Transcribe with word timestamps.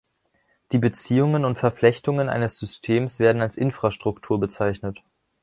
Die 0.71 0.79
Beziehungen 0.79 1.45
und 1.45 1.59
Verflechtungen 1.59 2.27
eines 2.27 2.57
Systems 2.57 3.19
werden 3.19 3.39
als 3.43 3.55
Infrastruktur 3.55 4.39
bezeichnet. 4.39 5.03